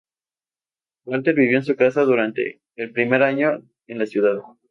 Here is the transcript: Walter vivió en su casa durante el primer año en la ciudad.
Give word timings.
Walter 1.05 1.35
vivió 1.35 1.59
en 1.59 1.63
su 1.63 1.75
casa 1.75 2.01
durante 2.01 2.59
el 2.75 2.91
primer 2.91 3.21
año 3.21 3.61
en 3.85 3.99
la 3.99 4.07
ciudad. 4.07 4.41